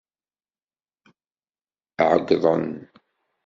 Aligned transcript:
Ɛeggḍen. 2.09 2.67